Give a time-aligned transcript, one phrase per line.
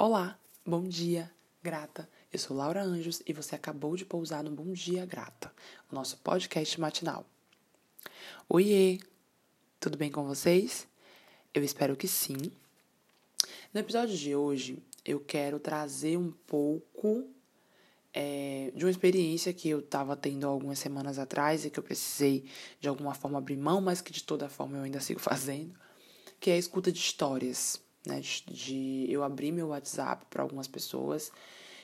[0.00, 1.28] Olá, bom dia,
[1.60, 2.08] grata.
[2.32, 5.52] Eu sou Laura Anjos e você acabou de pousar no Bom Dia Grata,
[5.90, 7.26] o nosso podcast matinal.
[8.48, 9.00] Oiê,
[9.80, 10.86] tudo bem com vocês?
[11.52, 12.36] Eu espero que sim.
[13.74, 17.28] No episódio de hoje, eu quero trazer um pouco
[18.14, 22.44] é, de uma experiência que eu estava tendo algumas semanas atrás e que eu precisei
[22.78, 25.74] de alguma forma abrir mão, mas que de toda forma eu ainda sigo fazendo,
[26.38, 28.20] que é a escuta de histórias né?
[28.20, 31.30] De, de eu abrir meu WhatsApp para algumas pessoas,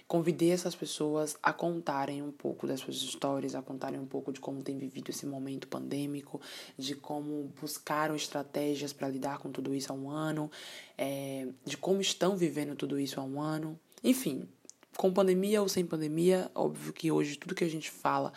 [0.06, 4.40] convidei essas pessoas a contarem um pouco das suas histórias, a contarem um pouco de
[4.40, 6.40] como tem vivido esse momento pandêmico,
[6.76, 10.50] de como buscaram estratégias para lidar com tudo isso há um ano,
[10.98, 14.48] é, de como estão vivendo tudo isso há um ano, enfim.
[14.96, 18.32] Com pandemia ou sem pandemia, óbvio que hoje tudo que a gente fala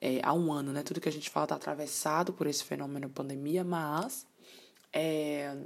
[0.00, 0.82] é, há um ano, né?
[0.82, 4.26] Tudo que a gente fala está atravessado por esse fenômeno pandemia, mas
[4.92, 5.56] é,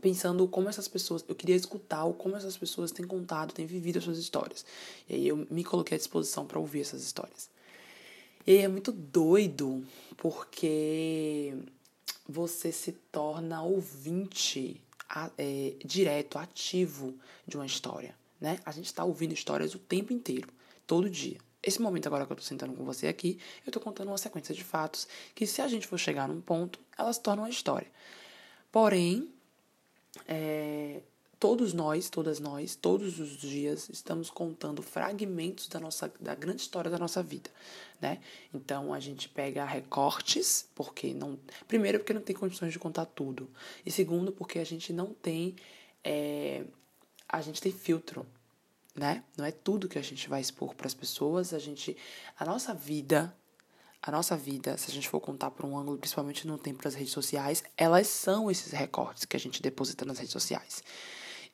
[0.00, 4.04] pensando como essas pessoas, eu queria escutar como essas pessoas têm contado, têm vivido as
[4.04, 4.64] suas histórias.
[5.08, 7.50] E aí eu me coloquei à disposição para ouvir essas histórias.
[8.46, 9.84] E é muito doido
[10.16, 11.54] porque
[12.28, 14.80] você se torna ouvinte
[15.38, 17.14] é, direto, ativo
[17.46, 18.58] de uma história, né?
[18.64, 20.48] A gente está ouvindo histórias o tempo inteiro,
[20.86, 21.38] todo dia.
[21.62, 24.52] Esse momento agora que eu estou sentando com você aqui, eu estou contando uma sequência
[24.52, 27.86] de fatos que, se a gente for chegar num ponto, elas tornam uma história.
[28.72, 29.30] Porém,
[30.26, 31.02] é,
[31.42, 36.88] todos nós, todas nós, todos os dias estamos contando fragmentos da nossa da grande história
[36.88, 37.50] da nossa vida,
[38.00, 38.20] né?
[38.54, 43.50] Então a gente pega recortes, porque não, primeiro porque não tem condições de contar tudo,
[43.84, 45.56] e segundo porque a gente não tem
[46.04, 46.62] é,
[47.28, 48.24] a gente tem filtro,
[48.94, 49.24] né?
[49.36, 51.96] Não é tudo que a gente vai expor para as pessoas, a gente
[52.38, 53.34] a nossa vida
[54.02, 56.94] a nossa vida, se a gente for contar por um ângulo, principalmente no tempo das
[56.94, 60.82] redes sociais, elas são esses recortes que a gente deposita nas redes sociais.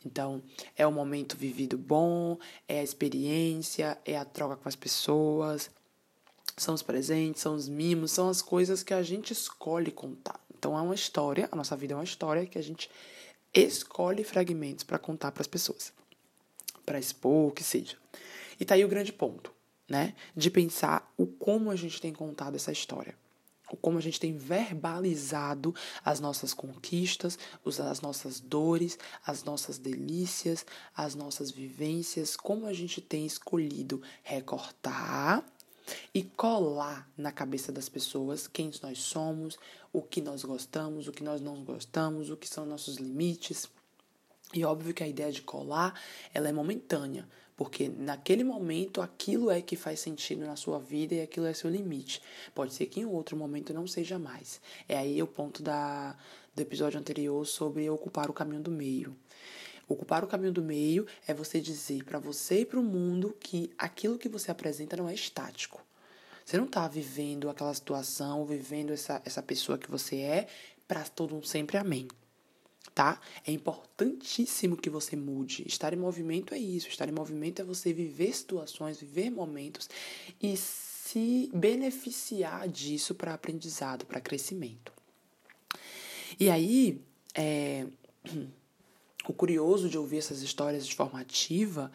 [0.04, 0.42] Então,
[0.74, 5.70] é o momento vivido bom, é a experiência, é a troca com as pessoas,
[6.56, 10.40] são os presentes, são os mimos, são as coisas que a gente escolhe contar.
[10.56, 12.90] Então, é uma história, a nossa vida é uma história que a gente
[13.52, 15.92] escolhe fragmentos para contar para as pessoas,
[16.86, 17.98] para expor, o que seja.
[18.58, 19.57] E tá aí o grande ponto
[19.88, 20.14] né?
[20.36, 23.14] De pensar o como a gente tem contado essa história.
[23.70, 30.64] O como a gente tem verbalizado as nossas conquistas, as nossas dores, as nossas delícias,
[30.96, 35.44] as nossas vivências, como a gente tem escolhido recortar
[36.14, 39.58] e colar na cabeça das pessoas quem nós somos,
[39.92, 43.68] o que nós gostamos, o que nós não gostamos, o que são nossos limites.
[44.54, 45.98] E óbvio que a ideia de colar,
[46.32, 51.20] ela é momentânea, porque naquele momento aquilo é que faz sentido na sua vida e
[51.20, 52.22] aquilo é seu limite.
[52.54, 54.60] Pode ser que em outro momento não seja mais.
[54.88, 56.16] É aí o ponto da,
[56.54, 59.16] do episódio anterior sobre ocupar o caminho do meio.
[59.88, 63.72] Ocupar o caminho do meio é você dizer para você e para o mundo que
[63.76, 65.84] aquilo que você apresenta não é estático.
[66.44, 70.46] Você não está vivendo aquela situação, vivendo essa, essa pessoa que você é
[70.86, 72.06] para todo um sempre amém
[72.98, 73.20] tá?
[73.46, 75.62] É importantíssimo que você mude.
[75.68, 76.88] Estar em movimento é isso.
[76.88, 79.88] Estar em movimento é você viver situações, viver momentos
[80.42, 84.92] e se beneficiar disso para aprendizado, para crescimento.
[86.40, 87.00] E aí,
[87.36, 87.86] é,
[89.28, 91.92] o curioso de ouvir essas histórias de forma ativa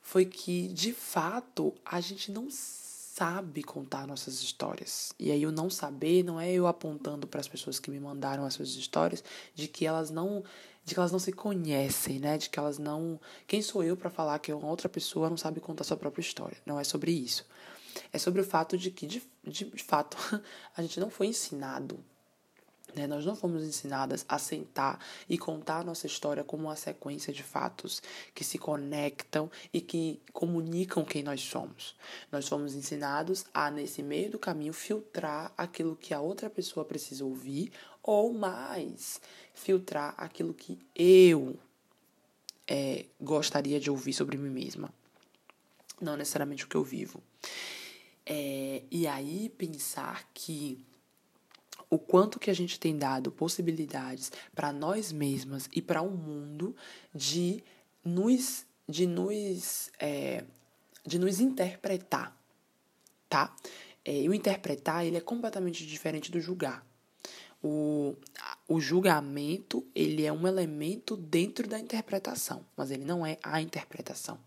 [0.00, 2.83] foi que, de fato, a gente não sabe
[3.66, 5.12] contar nossas histórias.
[5.18, 8.46] E aí o não saber não é eu apontando para as pessoas que me mandaram
[8.46, 9.22] essas histórias
[9.54, 10.42] de que elas não
[10.84, 12.36] de que elas não se conhecem, né?
[12.36, 15.60] De que elas não quem sou eu para falar que uma outra pessoa não sabe
[15.60, 16.58] contar sua própria história.
[16.66, 17.46] Não é sobre isso.
[18.12, 20.16] É sobre o fato de que de, de fato
[20.76, 22.04] a gente não foi ensinado
[22.96, 23.06] né?
[23.06, 27.42] Nós não fomos ensinadas a sentar e contar a nossa história como uma sequência de
[27.42, 28.02] fatos
[28.34, 31.96] que se conectam e que comunicam quem nós somos.
[32.30, 37.24] Nós fomos ensinados a, nesse meio do caminho, filtrar aquilo que a outra pessoa precisa
[37.24, 37.72] ouvir,
[38.02, 39.20] ou mais,
[39.54, 41.58] filtrar aquilo que eu
[42.66, 44.92] é, gostaria de ouvir sobre mim mesma.
[46.00, 47.22] Não necessariamente o que eu vivo.
[48.26, 50.78] É, e aí pensar que
[51.94, 56.74] o quanto que a gente tem dado possibilidades para nós mesmas e para o mundo
[57.14, 57.62] de
[58.04, 60.44] nos de nos é,
[61.06, 62.36] de nos interpretar,
[63.28, 63.54] tá?
[64.04, 66.84] É, e o interpretar ele é completamente diferente do julgar.
[67.62, 68.14] O,
[68.68, 74.38] o julgamento ele é um elemento dentro da interpretação, mas ele não é a interpretação.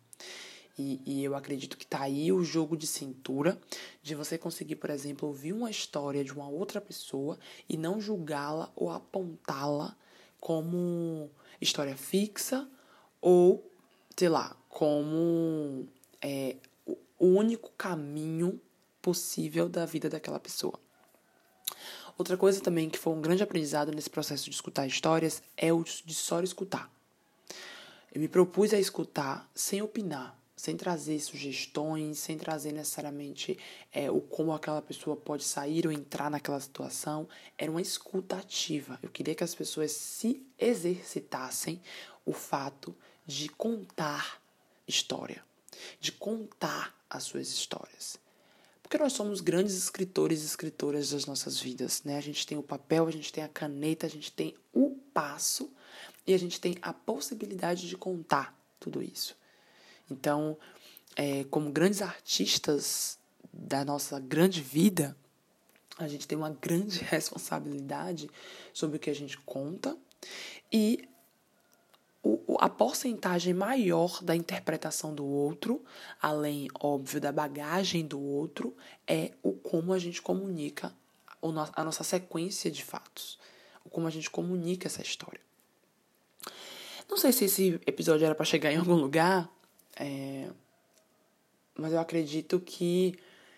[0.77, 3.59] E, e eu acredito que tá aí o jogo de cintura
[4.03, 8.71] de você conseguir, por exemplo, ouvir uma história de uma outra pessoa e não julgá-la
[8.75, 9.97] ou apontá-la
[10.39, 12.69] como história fixa
[13.19, 13.71] ou
[14.15, 15.87] sei lá, como
[16.21, 16.55] é,
[17.19, 18.59] o único caminho
[19.01, 20.79] possível da vida daquela pessoa.
[22.17, 25.83] Outra coisa também que foi um grande aprendizado nesse processo de escutar histórias é o
[25.83, 26.91] de só escutar.
[28.13, 33.57] Eu me propus a escutar sem opinar, sem trazer sugestões, sem trazer necessariamente
[33.93, 37.29] é, o como aquela pessoa pode sair ou entrar naquela situação.
[37.55, 38.97] Era uma escuta ativa.
[39.03, 41.79] Eu queria que as pessoas se exercitassem
[42.25, 44.41] o fato de contar
[44.87, 45.45] história,
[45.99, 48.17] de contar as suas histórias.
[48.81, 52.17] Porque nós somos grandes escritores e escritoras das nossas vidas, né?
[52.17, 55.69] A gente tem o papel, a gente tem a caneta, a gente tem o passo
[56.25, 59.35] e a gente tem a possibilidade de contar tudo isso.
[60.09, 60.57] Então,
[61.15, 63.17] é, como grandes artistas
[63.51, 65.15] da nossa grande vida,
[65.97, 68.29] a gente tem uma grande responsabilidade
[68.73, 69.97] sobre o que a gente conta
[70.71, 71.07] e
[72.59, 75.83] a porcentagem maior da interpretação do outro,
[76.21, 78.75] além, óbvio, da bagagem do outro,
[79.07, 80.93] é o como a gente comunica
[81.41, 83.39] a nossa sequência de fatos,
[83.85, 85.39] o como a gente comunica essa história.
[87.09, 89.49] Não sei se esse episódio era para chegar em algum lugar,
[89.99, 90.49] é,
[91.75, 93.17] mas eu acredito que,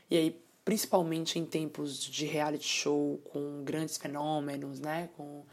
[0.09, 5.45] e aí, principalmente em tempos de reality show com grandes fenômenos, né, com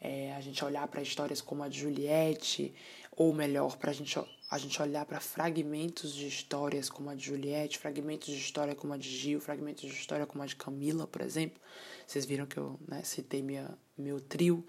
[0.00, 2.74] é, a gente olhar para histórias como a de Juliette,
[3.16, 4.18] ou melhor, para gente,
[4.50, 8.92] a gente olhar para fragmentos de histórias como a de Juliette, fragmentos de história como
[8.92, 11.60] a de Gil, fragmentos de história como a de Camila, por exemplo.
[12.06, 14.64] Vocês viram que eu né, citei minha, meu trio,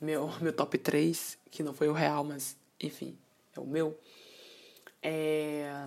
[0.00, 3.16] meu, meu top 3, que não foi o real, mas enfim,
[3.56, 3.98] é o meu.
[5.06, 5.86] É,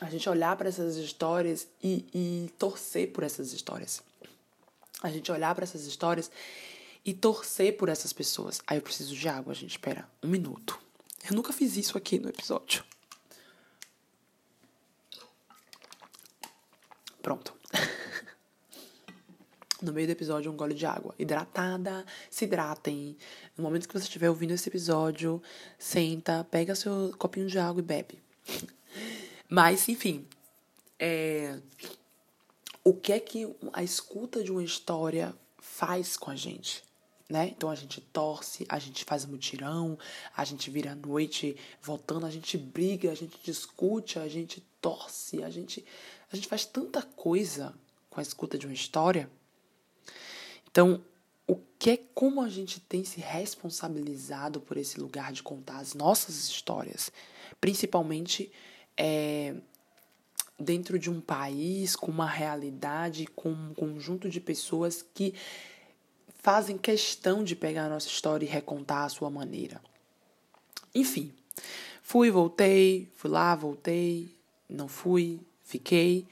[0.00, 4.00] a gente olhar para essas histórias e, e torcer por essas histórias.
[5.02, 6.30] A gente olhar para essas histórias
[7.04, 8.60] e torcer por essas pessoas.
[8.66, 9.72] Aí eu preciso de água, gente.
[9.72, 10.78] Espera um minuto.
[11.28, 12.84] Eu nunca fiz isso aqui no episódio.
[17.20, 17.55] Pronto.
[19.86, 21.14] No meio do episódio, um gole de água.
[21.18, 23.16] Hidratada, se hidratem.
[23.56, 25.42] No momento que você estiver ouvindo esse episódio,
[25.78, 28.18] senta, pega seu copinho de água e bebe.
[29.48, 30.26] Mas, enfim.
[30.98, 31.58] É...
[32.84, 36.84] O que é que a escuta de uma história faz com a gente?
[37.28, 37.48] né?
[37.48, 39.98] Então a gente torce, a gente faz mutirão,
[40.36, 45.42] a gente vira a noite voltando, a gente briga, a gente discute, a gente torce,
[45.42, 45.84] a gente
[46.32, 47.74] a gente faz tanta coisa
[48.08, 49.30] com a escuta de uma história.
[50.76, 51.02] Então,
[51.46, 55.94] o que é como a gente tem se responsabilizado por esse lugar de contar as
[55.94, 57.10] nossas histórias,
[57.58, 58.52] principalmente
[58.94, 59.54] é,
[60.60, 65.32] dentro de um país com uma realidade, com um conjunto de pessoas que
[66.42, 69.80] fazem questão de pegar a nossa história e recontar a sua maneira.
[70.94, 71.32] Enfim,
[72.02, 74.28] fui, voltei, fui lá, voltei,
[74.68, 76.28] não fui, fiquei.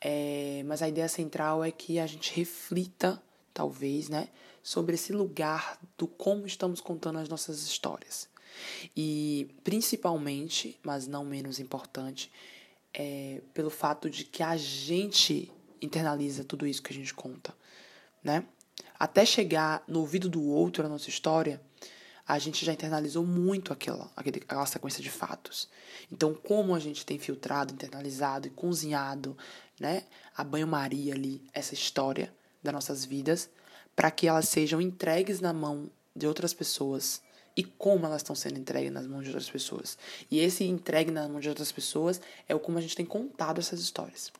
[0.00, 3.20] É, mas a ideia central é que a gente reflita,
[3.60, 4.30] talvez, né,
[4.62, 8.26] sobre esse lugar do como estamos contando as nossas histórias.
[8.96, 12.32] E principalmente, mas não menos importante,
[12.94, 15.52] é pelo fato de que a gente
[15.82, 17.54] internaliza tudo isso que a gente conta,
[18.24, 18.46] né?
[18.98, 21.60] até chegar no ouvido do outro a nossa história,
[22.26, 25.68] a gente já internalizou muito aquela, aquela sequência de fatos.
[26.10, 29.36] Então, como a gente tem filtrado, internalizado e cozinhado,
[29.78, 33.48] né, a banho-maria ali, essa história das nossas vidas,
[33.94, 37.22] para que elas sejam entregues na mão de outras pessoas
[37.56, 39.98] e como elas estão sendo entregues nas mãos de outras pessoas.
[40.30, 43.58] E esse entregue nas mãos de outras pessoas é o como a gente tem contado
[43.58, 44.32] essas histórias.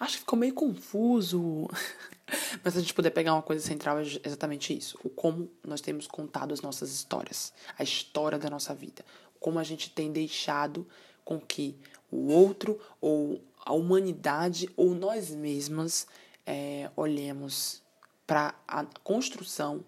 [0.00, 1.68] Acho que ficou meio confuso.
[2.64, 4.98] Mas se a gente puder pegar uma coisa central é exatamente isso.
[5.04, 7.52] O como nós temos contado as nossas histórias.
[7.78, 9.04] A história da nossa vida.
[9.38, 10.86] Como a gente tem deixado
[11.24, 11.76] com que
[12.10, 16.06] o outro, ou a humanidade, ou nós mesmas
[16.46, 17.82] é, olhemos
[18.26, 19.84] para a construção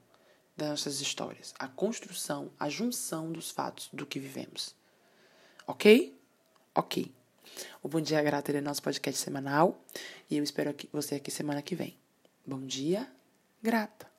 [0.56, 1.54] das nossas histórias.
[1.58, 4.74] A construção, a junção dos fatos do que vivemos.
[5.66, 6.16] Ok?
[6.74, 7.12] Ok.
[7.82, 9.80] O Bom Dia Grata é nosso podcast semanal
[10.30, 11.96] e eu espero você aqui semana que vem.
[12.46, 13.10] Bom dia,
[13.62, 14.15] grata!